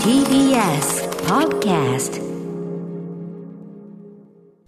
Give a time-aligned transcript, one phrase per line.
[0.00, 0.88] TBS
[1.28, 2.16] Podcast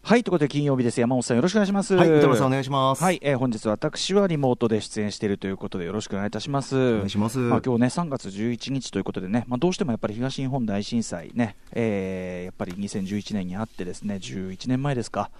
[0.08, 0.98] はい、ということで金曜日です。
[0.98, 1.94] 山本さんよろしくお願いします。
[1.94, 3.04] はい、歌丸さんお願いします。
[3.04, 6.94] はい、えー本日私はリモートで出演しているということでよろしくお願いいたします。
[6.94, 15.30] お願いしますまあ今日ね3月11日ということでね、まあどうしてもやっぱり東日本大震災ね、えーやっぱり2011年にあってですね、11年前ですか、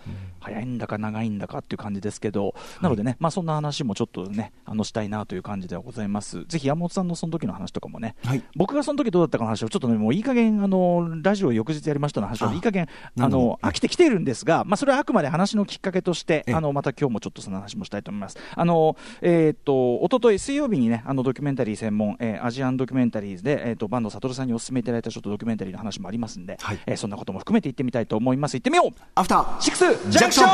[0.41, 6.45] 早いんだか長いんだかっていう感じですけど、なのでね、まあそんな話もちょっとねあのしたいなという感じではございます。
[6.45, 12.87] ぜひ山本さんのその時の話とかもね、はい僕がその時どうだったかの話をちょっとねもういい加減あのラジオ翌日やりましたの話をあいい加減
[13.19, 18.39] あの飽きてきているんですが、まあそれはあくまで話のきっかけとして、ええあのまた今日もちょっとその話もしたいと思います。
[18.55, 28.57] あのえーっと一昨日水曜日にねあのドキュメンタリー専門、えーアジアンドキュメンタリーズでえーっと坂東悟さんにお勧めいただいたちょっとドキュメンタリーの話もありますんで、はいえーそんなことも含めて行ってみたいと思います。
[28.57, 29.01] 行ってみよう。
[29.15, 30.49] アフターシックスジャンクション。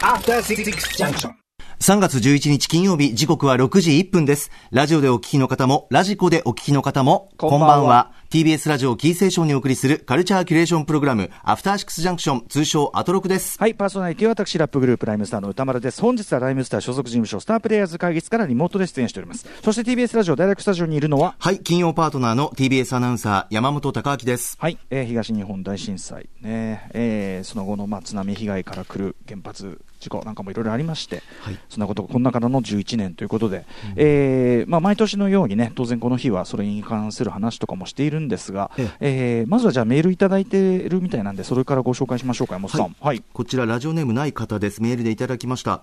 [0.00, 0.64] After Six
[0.96, 1.45] Junction.
[1.80, 4.50] 3月11日金曜日時刻は6時1分です。
[4.70, 8.12] ラジオでお聞きの方も、ラジコでお聞きの方も、こんばんはこんばんは。
[8.30, 13.58] TBS ラジオキーセーションにお送りするカルチャーキュレーションプログラム、アフターシックスジャンクション、通称アトロクです。
[13.60, 16.00] はい、パーソナリティは私、ラップグループライムスターの歌丸です。
[16.00, 19.46] 本日はライムスター所属事務所スタープレイヤーズ会議室からリモートで出演しております。
[19.62, 24.56] そして TBS ラジオダイレクトスタジオにいるのは、はい、金曜パートナーの TBS アナウンサー、山本貴明です。
[24.58, 33.64] はい、えー東日本大震災、ねえーその後の、まあ、津波被害から来る原発事故なんかもいろいろありまして、はいそんなことこの中の11年ということで、
[33.96, 42.96] えーまあ、毎年のようにね当然この日はそれに関する話とかもしているんですが、ええーまずはじゃあメールいただいてるみたいなんでそれからご紹介しましょうか山本さん。
[43.00, 44.82] はいこちらラジオネームない方です。
[44.82, 45.82] メールでいただきました。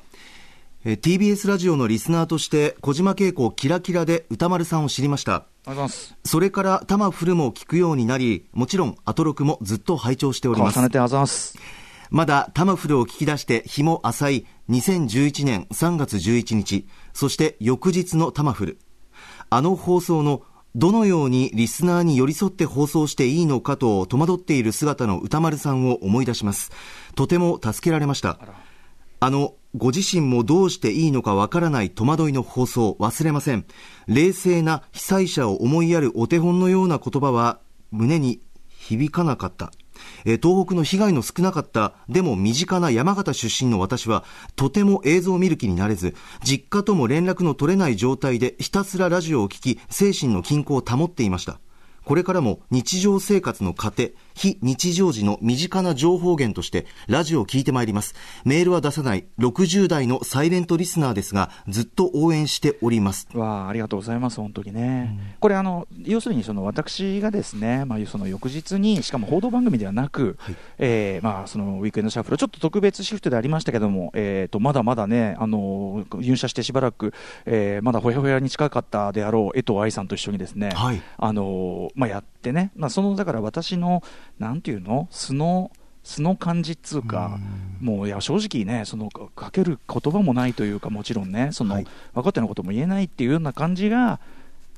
[0.85, 5.45] えー TBS ラジオのリスナーとして小島慶子キラキラで歌丸さんを知りました。
[6.25, 10.83] それからタマフルも聞くようになり、もちろんアトロクもずっと拝聴しております重。
[10.83, 11.57] ねてあざます。
[12.13, 18.79] まだタマフルを聞き出して日も浅い2011年3月11日、そして翌日のタマフル。
[19.49, 20.43] あの放送の
[20.75, 26.69] どのようにリスナーに寄り添って放送していいのかと戸惑っている姿の歌丸さんを思い出します。
[27.15, 28.37] とても助けられました。
[29.19, 33.65] あの、ご自身もどうしていいのかわからない戸惑いの放送忘れません。
[34.05, 37.59] 冷静な被災者を思いやるお手本のような言葉は
[37.89, 39.71] 胸に響かなかった。
[40.25, 44.23] 東北の被害の少なかった、でも身近な山形出身の私は、
[44.55, 51.59] とても映像を見る気になれず、実家とも連絡の取れない状態でひたすらラジオを聴き、精神の均衡を保っていました。
[52.05, 58.15] これからも日常生活の糧、非日常時の身近な情報源としてラジオを聞いてまいります。
[58.43, 63.27] メールは出さない60代のサイレントリスナーですが、ずっと応援しております。
[63.33, 65.35] わあ、ありがとうございます、本当にね。
[65.39, 70.37] これあの、要するにその私がですね、まあ、その翌日に、しかも報道番組ではなく、
[70.79, 77.13] えーまあ、そのウィークエンドシャッフル、ちょっと特別シフトでありましたけども、えー、とまだまだね、あの入社してしばらく、
[77.45, 84.03] えーまだほやほやに近かったであろう江藤愛さんと一緒にですね、はいあのまあ、やってね、まあ、そのだから私の、
[84.39, 85.71] なんていうの、素の
[86.03, 87.39] 素の感じっつうか、
[87.79, 91.87] もういや正直ね、そのかかける言葉もないというか、もちろんね、その、はい。
[92.13, 94.19] 分かってのことも言えないっていうような感じが、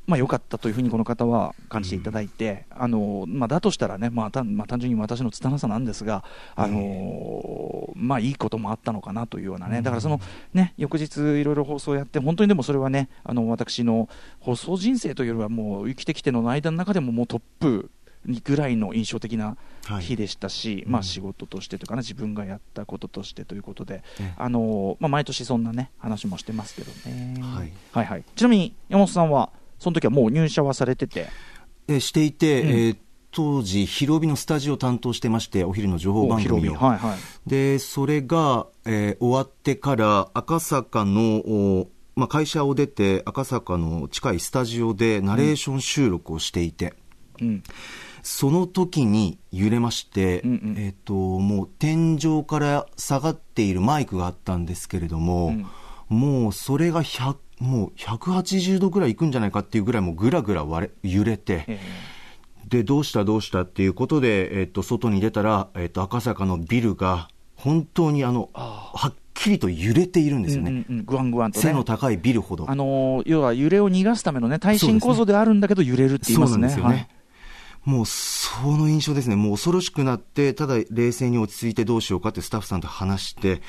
[0.08, 6.24] まあ、良かったというふうにこの方は感じていただいて、あのまあ、だとしたらね、まあ単まあ、単純に私の拙さなんですが、
[6.56, 10.20] あのまあ、いいこともあったのかなというようなね、だからその、
[10.54, 17.90] ね、翌日いろいろ放送やって、本当にでもそれはね、あの私の放送人生というよりは、もう生きてきての間の中でももうトップ
[18.44, 20.04] ぐらいの印象的なはい。
[20.04, 27.40] 日でしたし、まあ、仕事としてというかね、自分がやったこととしてということで、ええあのまあ、毎年そんなね、話もしてますけどね。
[27.40, 27.72] はい。
[27.92, 31.28] はいはい、ちなみに山本さんは、その時はもう入社はされてて、
[31.88, 32.70] えーしていて、うん。
[32.70, 32.98] えー
[33.32, 36.72] 当時、広帯のスタジオを担当してまして、お昼の情報番組を。
[36.72, 46.94] おはいはい、で、それが、えー終わってから、赤坂の、おまあ、会社を出て、赤坂の近いスタジオでナレーション収録をしていて、
[47.42, 47.64] うん、
[48.24, 50.76] その時に揺れまして、うんうん。
[50.78, 55.66] えっ、と、もう天井から下がっているマイクがあったんですけれども、うん
[56.10, 61.80] もうそれが100、もう180度ぐらいいくんじゃないかっていうぐらいもうぐらぐら割れ揺れて、え
[62.68, 63.62] で、どうしたどうした？
[63.62, 70.72] っていうことで、えっと、外に出たら、えっと、赤坂のビルが、本当にあの、はっきりと揺れているんですよね。
[70.72, 71.64] うんうんうん、ぐわんぐわんとね。
[71.64, 72.70] 背の高いビルほど。
[72.70, 76.58] あのー要は揺れを逃がすためのね、耐震構造であるんだけど揺れるって言いますね。
[76.58, 76.96] そうなんですよね。
[76.96, 77.15] はい
[77.86, 83.62] もうその印象ですね、もう恐ろしくなって、ただ冷静に落ち着いてどうしようかってスタッフさんと話して、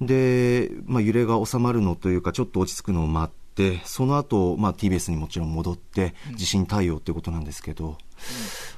[0.00, 7.98] で、まあ、揺れが収まるのというか、ちょっと落ち着くのを待って、その後、まあ TBS にもちろん戻って、地震対応ってことなんですけど、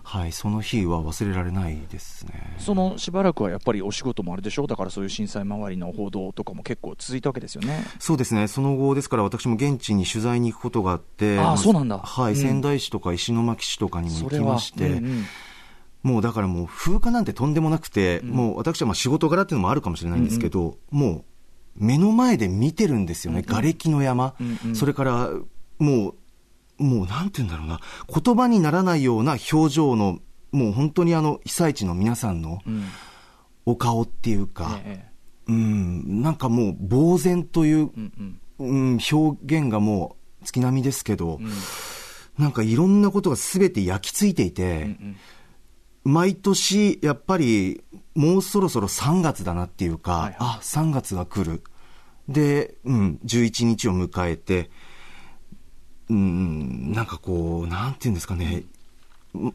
[0.02, 2.56] はい、その日は忘れられないですね。
[2.58, 7.85] そのしばらくはやっぱりお仕事もあれでしょ、だからそういう震災周りの報道とかも結構続いたわけですよね。
[7.99, 11.99] そうですね、その後ですから、私も現地に取材に行くことがあって、ああそうなんだ。
[11.99, 12.38] はい、うん。
[12.38, 15.25] 仙台市とか石巻市とかにも行きまして、うんうん
[16.05, 18.29] もうだからもう風化なんてとんでもなくて、うん。
[18.29, 21.25] もう私はまあ仕事柄っていうのもあるかもしれないんですけど、も
[21.79, 23.49] う目の前で見てるんですよね、うんうん。
[23.49, 24.76] 瓦礫の山、うんうん。
[24.76, 25.31] それから
[25.79, 26.14] もう、
[26.78, 30.18] もうなんて言うんだろうな、言葉にならないような表情の、
[30.52, 32.84] もう本当にあの被災地の皆さんのうん。
[33.66, 35.14] お顔っていうか、ええ
[35.46, 38.68] うん、なんかもう呆然という、うんうん。
[38.92, 41.50] うん、表現がもう月並みですけど、うん。
[42.38, 45.16] なんかいろんなことがすべて焼き付いていて、うん
[46.04, 46.12] うん。
[46.12, 47.82] 毎年やっぱり
[48.14, 50.36] もうそろそろ3月だなっていうか、はいはい。
[50.40, 51.62] あ3月が来る。
[52.28, 54.70] で、うん、11日を迎えて
[56.10, 58.64] うんなんかこうなんていうんですかね、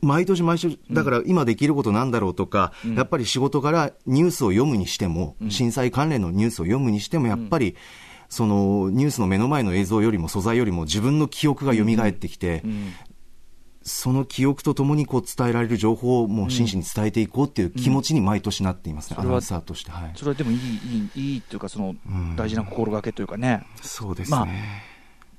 [0.02, 2.96] 毎年毎年、だから今できることなんだろうとか、うん。
[2.96, 5.52] やっぱり仕事からニュースを読むにしても、うん。
[5.52, 7.76] 震災関連のニュースを読むにしても、やっぱり、
[8.28, 12.94] そのニュースの目の前の映像よりも素材よりも自分の記憶が蘇ってきて、うん。
[13.82, 19.90] その記憶とともにこう伝えられる情報をもう真摯に伝えていこうっていう気持ちに毎年なっていますね、アナウンサーとして。
[19.90, 20.62] はい、それはでもいい、い
[21.16, 22.36] い、いいっていうか、そのうん。
[22.36, 24.38] 大事な心がけというかね、そうですね。
[24.38, 24.48] まあ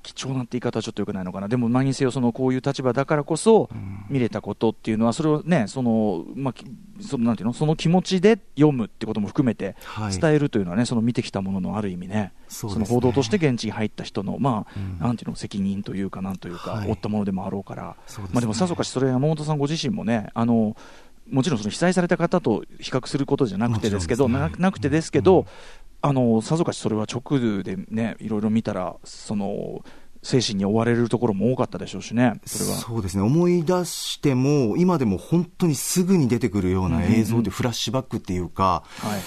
[0.01, 4.05] 貴重なって言い方はちょっとよくないのかな、でも、何にせよ、そのこういう立場だからこそん。
[4.09, 6.65] 見れたことっていうのは、それをね、その、まあ、き
[7.01, 10.17] そのなんていうの、その気持ちで読むってことも含めてはい。
[10.17, 14.99] 伝えるというのはね、その見てきたもののある意味ね、その報道として現地に入った人の、まあ、うん。
[14.99, 16.87] なんていうの、責任というか、なんというか、はい。
[16.87, 17.95] 負ったものでもあろうから、
[18.33, 20.75] まあでもさぞかし、それ、山本さんご自身もね、あの
[21.29, 25.45] もちろんその被災された方と比較することじゃなくてですけど、なくてですけど、
[26.01, 29.83] あのさぞかしそれは直でね、いろいろ見たら、その
[30.23, 32.77] 精神に追われるところも多かったでしょうしね、それは。
[32.77, 33.23] そうですね。
[33.23, 37.23] 思い出しても、今でも本当にすぐに出てくるような映うんうんうん。
[37.25, 39.21] 像でフラッシュバックっていうか、はい。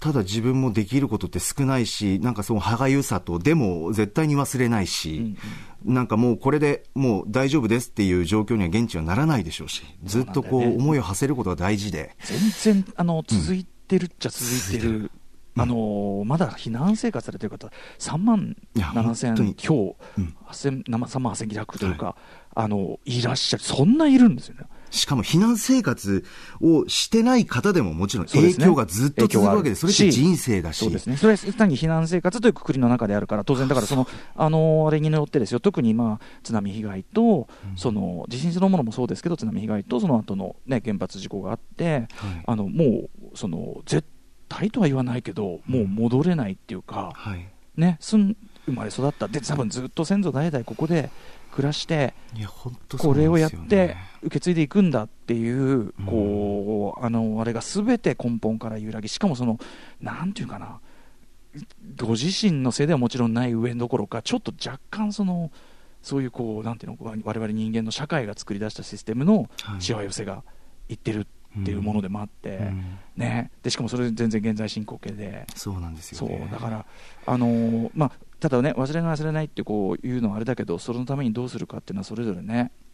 [0.00, 5.36] ただ自分もできることって少ないし、なんかその歯がゆさと、でも絶対に忘れないし、
[5.84, 12.16] なんかもうこれでもう大丈夫ですっていう状況には現地はならないでしょうし、ずっとこそう思いを馳せることが大事で。
[12.62, 14.44] 全然あの続いてるっちゃ続
[14.74, 15.10] いてる
[15.56, 19.54] あのまだ避難生活されてる方、3万いや本当に。
[19.54, 20.36] 7000強、うん。
[20.48, 22.16] 8000 3万8900というか、
[22.54, 24.66] あの、いらっしゃる、そんないるんですよね。
[24.90, 26.24] しかも避難生活
[26.60, 30.78] をしてない方でももちろん影響がずっと続くわけで、それって人生だし。
[30.78, 31.16] そうですね。
[31.16, 42.08] それは単に避難生活というくくりの中であるから、当然だからその、あの、あれによってですよ、特にまあ、津波被害と、その、地震そのものもそうですけど、津波被害と、その後のね、原発事故があって、はい。
[42.46, 44.19] あの、もう、その、絶対
[44.70, 47.46] とは言わないけど、もう戻れないっていうか、はい。
[47.76, 48.36] ね、すん、
[48.66, 49.28] 生まれ育った。
[49.28, 51.10] で、多分ずっと先祖代々ここで
[51.52, 59.58] 暮らして、いや、本当そうこれをやってね受け継いでいくんだっていう、こう、あの、あれがすべて根本から揺らぎ、しかもその、
[60.00, 60.80] なんていうかな、
[61.96, 65.50] ご自身のせいではもちろんない上どころか、ちょっと若干その、
[66.02, 70.42] そういうこう、なんていうの、我々人間の社会が作り出したシステムのはいしわ寄せが
[70.88, 72.98] いってるっていうものでもあって、うん。
[73.16, 76.28] ね、でしかもそれ全然現在進行形で、そうなんですよそう。
[76.30, 76.48] ね。
[76.50, 76.86] だから、
[77.26, 82.89] あのーまあ、ただね、忘れない、忘れないってこういうのはあれだけど、そのためにどうするかっていうのは、それぞれね、うん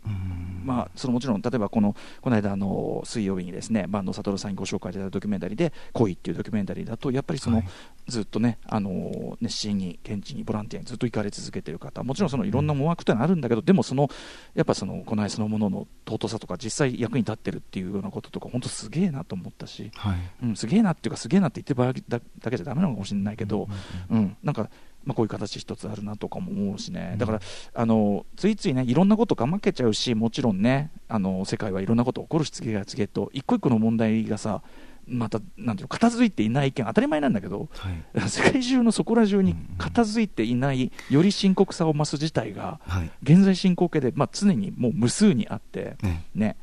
[0.64, 7.68] まあ、そのもちろん、例えばこのこの間あの、水曜日にですね坂東悟さんにご紹介いただいたドキュメンタリーで、恋っていうドキュメンタリーだと、やっぱりその、はい
[8.08, 14.08] ずっとね、あの熱心に現地にボランティアにずっと行かれ続けている方、もちろんそのいろんな思惑というのはあるんだけど、でもその、
[14.54, 19.90] やっぱそのこの愛そのものの尊さとか、実際役に立ってるっていうようなこととか、本当すげえなと思ったし。
[19.96, 20.18] はい。
[20.44, 23.68] うん、すげえなっていうか、すげえなって言ってる場合だだけじゃダメなのかもしれないけど、
[24.08, 24.70] うんなんか、
[25.06, 27.40] まあ、こういう形一つあるなとかも思うしね、だから、
[27.74, 34.62] あのついついね、いろんなことが負けちゃうし、もちろんね、あの世界はいろんなこと起こるし、次が次へと、一個一個の問題がさ、
[35.06, 38.20] また、なんていうの、片付いていない意見、当たり前なんだけど、はい。
[38.28, 43.10] 世界中のそこら中に片付いていない、より深刻さを増す事態が、はい。
[43.22, 46.24] 現在進行形で、まあ、常にもう無数にあって、ね。
[46.34, 46.56] ね、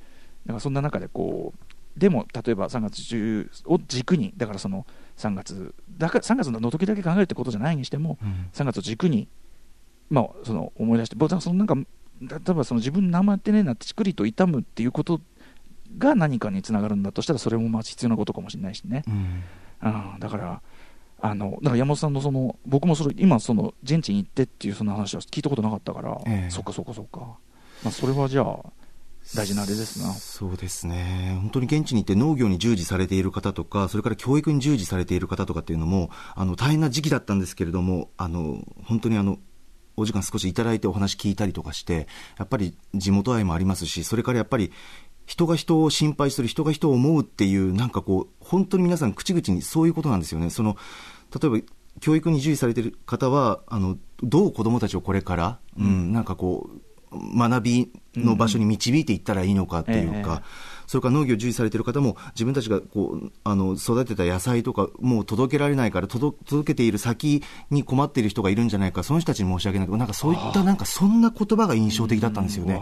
[0.46, 4.86] だからそんな中でこう、でも例えば3月10を軸に、だからその
[5.18, 8.50] 3月、だから3月の時だけ考えるってことじゃないにしても、うん。
[8.54, 9.28] 3月を軸に、
[10.10, 11.76] まあ、その思い出して、僕はそのなんか、
[12.22, 15.22] 例えばその自分生ってねえなって、ちくりと痛むっていうこと
[15.98, 19.04] が何かにつながるんだとしたら、それもまあ必要なことかもしれないしね。
[19.08, 19.44] うん。
[20.14, 20.62] うん、だから、
[21.26, 26.50] あのだから山本さんのその、僕もそれ今、その現地に行ってっていうその話は聞いたことなかったから、ええ。
[26.50, 27.20] そっかそっかそっか、
[27.84, 28.60] まあ、それはじゃあ、
[29.36, 30.14] 大事なあれですな。
[30.14, 31.38] そうですね。
[31.42, 39.40] 本当に現地に行って農業に従事されている方とか、それから教育に従事されている方とかっていうのも、あの、大変な時期だったんですけれども、あの、本当にあの、
[39.96, 44.72] お時間少しいただいてお話聞いたりとかして、やっぱり地元愛もありますし、それからやっぱり、
[45.26, 50.50] 人が人を心配する、人が人を思うっていう、なんかこう、本当に皆さん口々にそういうことなんですよね。
[50.50, 50.76] その、
[51.42, 51.68] 例えば、
[52.00, 56.93] 教育に従事されている方は、あの、どう子供たちをこれから、うん、なんかこう、
[57.36, 72.82] 学びの場所に導いていったらいいのかっていうか、ええそれから農業を従事されている方も、自分たちがこうあの育てた野菜とか、もう届けられないから届、届けている先に困っている人がいるんじゃないか、その人たちに申し訳ないけど、なんかそういった、なんかそんな言葉が印象的だったんですよね。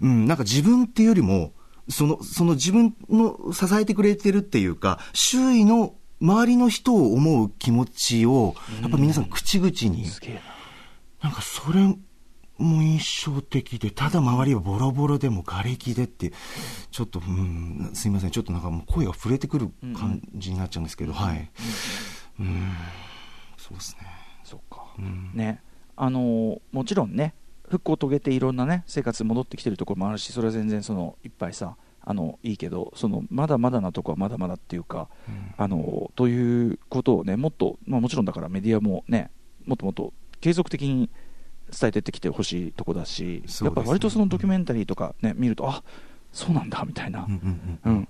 [0.00, 1.52] うん、なんか自分っていうよりも、
[1.88, 10.06] その、その自分の支えてくれてるっていうか、周囲の周りの人を思う気持ちを、やっぱ皆さん口々に、
[11.22, 11.80] なんかそれ
[12.58, 16.32] も印象的で、ただ周りはボロボロでも瓦礫でって、
[16.90, 21.50] ちょっと、うん、すいません、ちょっとなんかもう声が震えてくる感じになっちゃうんですけど、はい。
[22.40, 22.72] うん、
[23.56, 24.06] そうですね。
[24.44, 25.30] そっか、うん。
[25.34, 25.60] ね。
[25.96, 27.34] あのーもちろんね
[27.68, 35.08] 復興を遂げていろんなね生活に戻ってきてるところもあるしそれは全然そのいっぱいさあのいいけどそのまだまだなとこはまだまだっていうか、
[35.56, 39.30] あのーということをねもっと、まあ、もちろんだからメディアもね
[39.64, 41.08] もっともっと継続的に
[41.78, 45.82] 伝えてってきてほしいとこだし、やっぱ割とそのドキュメンタリーとかね見るとあ
[46.32, 47.26] そうなんだみたいな、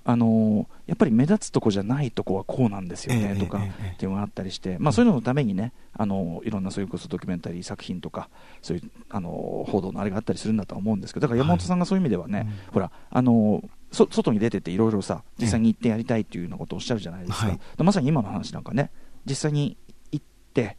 [0.05, 8.29] あのーやっぱり目立つとこじゃないとこはこうなんですよね、ええとか、っていうのがあったりして、まあ、そういうののためにね、あのーいろんなそれこそドキュメンタリー作品とか、
[8.61, 12.47] そういう、あのー報道のあれがあったりするんだとは思うんですけど、だから山本さんがそういう意味ではね、はい。
[12.71, 17.59] ほら、あのーそ外に出てっていろいろさ、実際に行ってやりたいっていうようなことをおっしゃるじゃないですか、はい。
[17.77, 18.89] まさに今の話なんかね、
[19.25, 19.77] 実際に
[20.11, 20.77] 行って、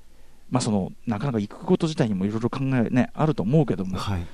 [0.51, 4.27] まあ、そのなかなか行くこと自体にもいろいろ考え、ね、あると思うけども、はい。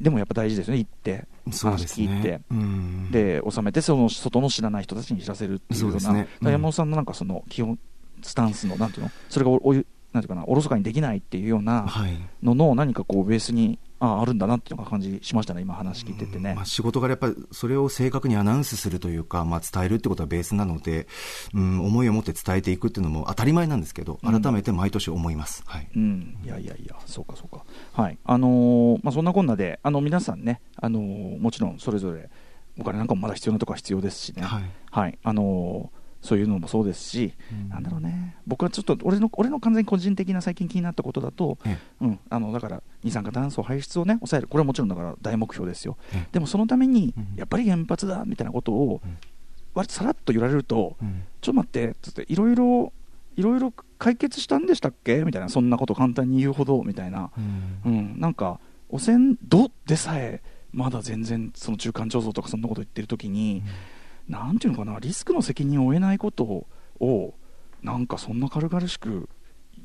[0.00, 2.40] でもやっぱ大事ですよね、行って、そうです話聞いてね。。
[2.50, 7.78] うん、で収めてその外の知らない人たちに知らせるっていうようなそうですねうん山本さんのなんかその基本
[8.22, 12.18] スタンスのなんていうのそれがおおゆなんていうかなおろそかにできないっていうようなはい。
[12.42, 21.06] のの何かこうベースにああるんだなっていうのが感じしましたね今話聞いててねまあ、仕事柄やっぱりそれを正確にアナウンスするというか、まあ、伝えるってことはベースなので、
[21.54, 25.62] うん、思いを持って伝えていくっていうのも当たり前なんですけど、うん改めて毎年思います。
[25.66, 25.88] はい。
[25.94, 27.64] うん、いやいやいや、そうかそうか。
[27.92, 32.30] はい、あのーまあそんなこんなで、あの皆さんね、あのーもちろんそれぞれ
[32.78, 34.42] お金なんかもまだ必要なところは必要ですしね。
[34.42, 37.68] はいあのーそういうのもそうですし、うん。
[37.68, 45.96] なんだろうね、僕はちょっと俺の俺の完全に個人的な最近気になったことだと、えうん、あのだから二酸化炭素排出をね抑える、これはもちろんだから大目標ですよ。
[46.14, 47.36] えでもそのためにうん。
[47.36, 49.16] やっぱり原発だみたいなことをうん。
[49.72, 51.22] 割とさらっと言われると、うん。
[51.40, 52.92] ちょっと待って、つって、いろいろ、
[53.36, 55.22] いろいろ解決したんでしたっけ？
[55.24, 57.80] みたいな、そんなこと簡単に言うほど、みたいな、うん。
[57.84, 58.58] うん、なんか、
[58.88, 63.70] 汚染度でさえ、まだ全然、その中間貯蔵とかそんなこと言ってるときに、なん
[64.58, 66.66] ていうのかな、リスクの責任を負えないこと
[67.00, 67.34] を、
[67.82, 69.28] なんかそんな軽々しく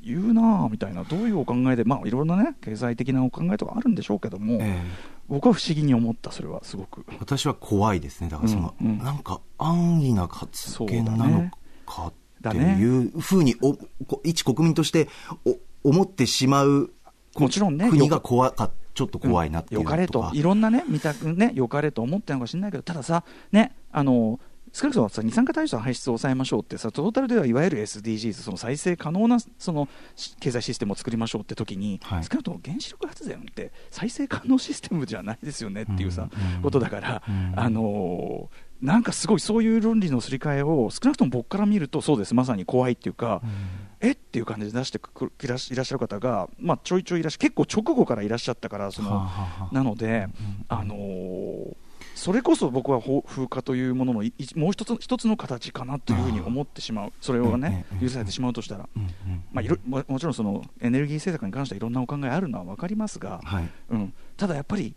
[0.03, 7.03] 言うなあみたいな、どういうお考えで、まあ、いろいろなね、経済的なお考えとかあるんでしょうけども、ええ僕は不思議に思った、それはすごく。
[7.19, 8.29] 私は怖いですね。
[8.29, 11.49] だからその、うんうんなんか安易な発言なの
[11.85, 13.73] かっていうふうに、お
[14.05, 15.07] こ一国民として
[15.45, 15.57] お
[15.89, 16.91] 思ってしまう
[17.35, 20.29] もちろんね国が怖かちょっと怖いなっていうよかれのとか。
[20.29, 24.39] と、いろんなね、見たくね、よかれと思ってるのかもしれないけど、たださ、ね、あの、
[24.73, 29.87] 少なくともさ二酸化炭素の排出を抑えましょうってさ、トータルではいわゆる SDGs、その再生可能なその
[30.17, 32.23] し経済システムを作りましょうって時に、はい。
[32.25, 42.35] 少なくとも原子力発電って再生可能システムじゃないですよねっていうさ、うんうんことだから、うんあのーなんかすごいそういう論理のすり替えを少なくとも僕から見るとそうです。
[42.35, 43.41] まさに怖いっていうか、
[44.01, 49.29] えっていう感じで出してくるいらっしゃる方が、まあ、ちょいちょいいらっしゃ結構直後からいらっしゃったからその、
[49.71, 50.27] なので、
[50.67, 51.75] あのー
[52.15, 54.23] それこそ僕はほ風化というものの
[54.55, 58.89] もう一つ一つの形かなというふうに思ってしまう、それをね、許されてしまうとしたら、
[59.51, 63.69] まあ、いろももちろんそのエネルギー政策に関してはいろんなお考えあるのは分かりますが、はい。
[63.89, 64.95] うん、ただやっぱり、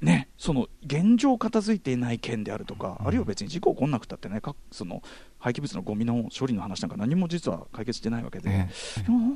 [0.00, 5.02] ね、その現状片付いていない件であるとか、あるいは別に事故起こんなくたってね、かその
[5.40, 8.68] 廃棄物のゴミの処理の話なんか何も実は解決してないわけで、え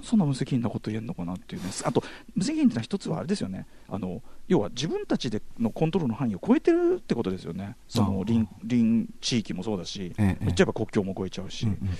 [0.02, 2.04] そんな無責任なこと言えるのかなっていうね、あと
[2.36, 8.24] 無責任ってのは一つはあれですよね、あの要は自分たちでのコントロールの範囲を超えてるってことですよね、そのああ。
[8.24, 10.44] 隣隣地域もそうだし、ええ。
[10.44, 11.66] 言っちゃえば国境も超えちゃうし。
[11.66, 11.72] うん。
[11.72, 11.94] うんうん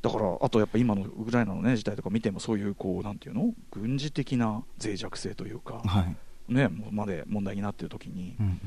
[0.00, 6.16] だから、あとやっぱ今のウクライナの、ね、事態とか見ても、そういうこうなんていうの、軍事的な脆弱性というか、はい。
[6.48, 8.60] ね、まで問題になっているときに、うんうん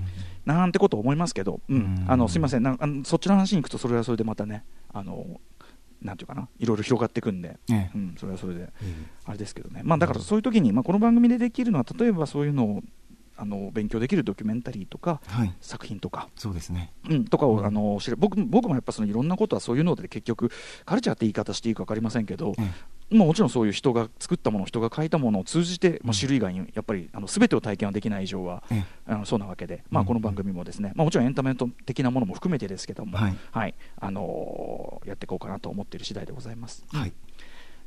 [0.43, 1.77] なんてことを思いますけど、うん。
[1.77, 2.63] うんあのすみません。
[2.63, 5.39] なんあの、そっちの話に行くと、それはそれでまたね、あの
[6.01, 7.91] なんていうかな、いろいろ広がっていくんで、ええ。
[7.93, 8.93] うん、それはそれで、え
[9.25, 12.83] あれですけどね、まあ、だからそういう時に、まあ、この番組でできるのは、例えばそういうのを
[13.37, 15.53] あの勉強できるドキュメンタリーとか、はい。
[15.61, 16.29] 作品とか。
[16.35, 16.93] そうですね。
[17.09, 20.51] うん、とかを、うんあの知る僕僕もやっぱそのいろんなことはそういうので結局
[20.85, 31.53] カルチャーって言い方していいか分かりませんけど、えまあ、もちろんそういう人が作ったもの、人が書いたものを通じて、まあ、知る以外にやっぱりあの全てを体験はできない以上は、ええあのそうなわけで、まあ、この番組もですね、まあ、もちろんエンタメ
[31.85, 33.29] 的なものも含めてですけども、は
[33.67, 36.85] いあのーやっていこうかなと思っている次第でございます。
[36.91, 37.13] はい。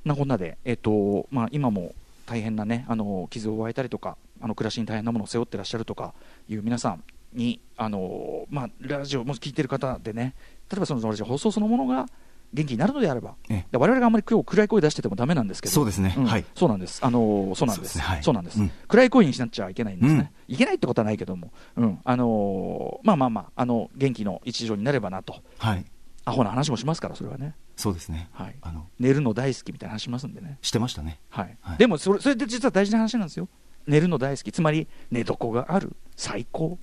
[0.05, 1.95] なこんなで、えっとまあ、今も
[2.27, 6.14] 大変なね、あの傷を負えたりとか、あの暮らしに大変なものを背負ってらっしゃるとか
[6.49, 10.35] いう皆さんに、あのまあ、ラジオも聞いてる方でね、
[10.71, 12.07] 例えばそのラジオ放送そのものが
[12.53, 13.67] 元気になるのであれば、ええ。
[13.73, 16.14] で我々があんまり今日暗い声出しててもダメなんですけど、そうですね。
[16.17, 16.25] ん。
[16.25, 16.45] はい。
[16.55, 18.71] そうなんです、あのそうなんです、そうなんです、うん。
[18.87, 21.99] 暗い声になっちゃいけないんですね、いけないってことはないけども、うん。
[22.05, 25.85] あのまあまあまあ、あの元気の一助になればなと、はい。
[26.26, 28.29] アホな話もしますから、それはね、そうですね。
[28.33, 28.55] はい。
[28.62, 30.59] あの、寝るの大好きみたいな話しますんでね。
[30.62, 31.21] してましたね。
[31.29, 31.59] はい。
[31.61, 31.79] はい。
[31.79, 33.49] でもそれそれって実は大事な話なんですよ
[33.87, 34.53] 寝るの大好き。
[34.53, 35.95] つまり寝床がある。
[36.17, 36.79] 最高、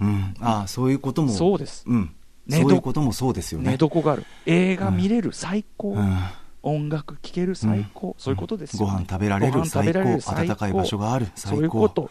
[0.00, 0.34] うん。
[0.40, 1.28] ああ、そういうことも。
[1.30, 1.84] そうです。
[1.86, 2.14] うん。
[2.46, 2.68] 寝床。
[2.68, 3.70] そういうこともそうですよね。
[3.70, 4.24] 寝床がある。
[4.46, 5.32] 映画見れる。
[5.32, 6.16] 最高、うん。
[6.62, 7.54] 音楽聴ける。
[7.54, 9.52] 最高、そういうことですよ、ご飯食べられる。
[9.52, 10.20] ご飯食べられる。
[10.20, 10.46] 最高。
[10.46, 11.26] 暖かい場所がある。
[11.34, 12.10] そういうこと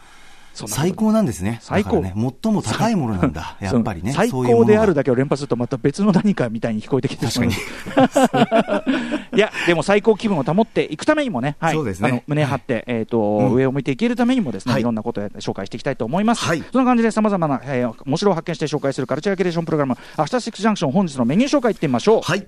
[0.66, 1.58] 最高なんですね。
[1.62, 3.56] 最高ね、最も高いものなんだ。
[3.60, 4.12] やっぱりね。
[4.12, 7.50] 最高であるだけを連発するとまた別の何かみたいに聞こえてきてしまう
[9.36, 16.44] いやでも最高気分を保っていくためにもね、はい、そうですねあの胸張って、えっ、と、うん上を向いていけるためにもですね、はいい、ろんなことを紹介していきたいと思います。
[16.44, 22.22] はいそんな感じでさまざまな、えー、面白を発見して紹介するカルチャーキュレーションプログラム、アフターシックスジャンクション本日のメニュー紹介いってみましょう。
[22.22, 22.46] はい。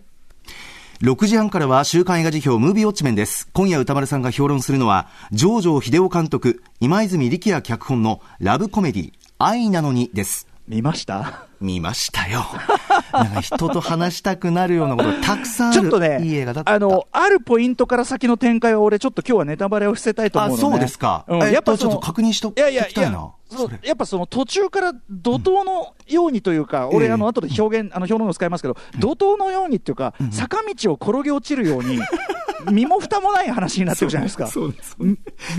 [1.03, 3.49] 6時半からは週刊映画辞表ムービーウォッチメンです。
[3.53, 10.49] 今夜歌丸さんが評論するのは、上条秀夫監督、今泉力也脚本のラブコメディ、愛なのにです。
[10.67, 11.47] 見ました？
[11.61, 12.45] 見ましたよ。
[13.15, 15.81] なんか人と話したくなるようなことがたくさんある。
[15.83, 16.73] ちょっとねいい映画だった。
[16.73, 23.48] あの、あるポイントから先の展開は俺ちょっと今日はネタバレを伏せたいと思うので、あそうですかうん、えっとやっぱちょっと確認しといやいやきたいないやそうそれ
[23.83, 27.09] やっぱその途中から怒涛のようにというか、俺、え。
[27.09, 31.99] えあの後で表現、あの表現を使いますけど、怒涛のようにっていうか、坂道を転げ落ちるように、
[32.73, 34.49] 身も蓋もない話になってるじゃないですか。
[34.49, 34.97] そうです。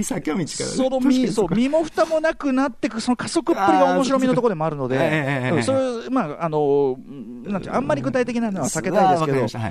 [0.04, 0.46] 坂道からね。
[0.48, 1.56] その身そうか。
[1.56, 6.08] 身も蓋もなくなってく、その加速っぷりが面白みのところでもあるので、そうですかええええええ。
[6.08, 6.98] うまあ、あの、
[7.44, 9.70] なんていうあんまり具体的なのは避けたいですけど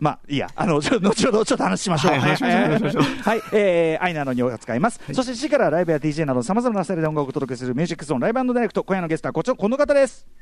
[0.00, 2.12] まあ、いいや、あの、ちょ 後ほどちょっと話しましょう。
[2.12, 4.98] はいはい、えー、愛なのにを扱います。
[5.12, 8.82] そして、次からライブや DJ など様々なスタイルで音楽をお届けするミュージックゾーンライブディレクト。
[8.82, 10.39] 今夜のゲストはこちら、この方です。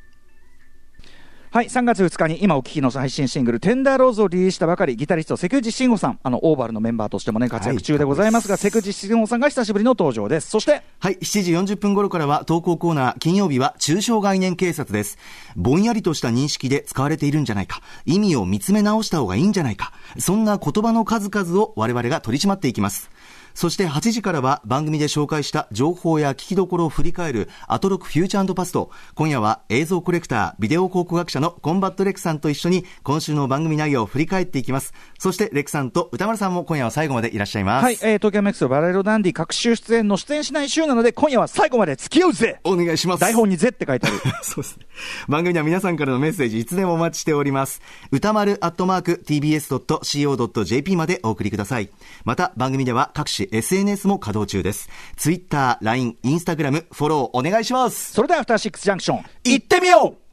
[1.51, 10.51] はい、3月2日に今お聴きの配信シングル、テンダーローズをリリースしたばかり、ギタリスト、関口慎吾さん、あの、オーバルのメンバーとしてもね、活躍中でございますが、関口慎吾さんが久しぶりの登場です。
[10.51, 15.17] そして、はい、7時40分頃からは投稿コーナー、金曜日は抽象概念警察です。
[15.57, 17.81] ぼんやりとした認識で使われているんじゃないか。
[18.05, 19.95] 意味を見つめ直した方がいいんじゃないか。
[20.19, 23.11] そんな言葉の数々を我々が取り締まっていきます。
[23.59, 28.93] そして8時からは番組で紹介した情報や聞きどころを振り返るアトロク Future Past。
[29.17, 34.95] 今夜は映像コレクター、ビデオ考古学者のコンバットレックさんと一緒に今週の番組内容を振り返っていきます。
[35.19, 37.83] そしてレックさんと宇多丸さんも今夜は最後までいらっしゃいます。
[37.83, 43.21] はい、えー、東京メックスバラ色ダンディ各週出演の出演しない週なので、今夜は最後まで付き合うぜお願いします。
[43.23, 44.19] 台本にぜって書いてある。
[44.43, 44.87] そうですね。
[45.27, 47.83] 番組では皆さんからのメッセージいつでもお待ちしております。
[48.13, 51.91] 歌丸アットマーク tbs.co.jp までお送りください。
[52.25, 54.89] また番組では各種 SNS も稼働中です。
[55.17, 58.13] Twitter、LINE、Instagram、フォローお願いします。
[58.13, 60.29] それでは、アフターシックスジャンクション、行ってみよう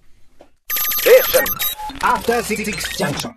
[2.02, 3.34] After Six Junction.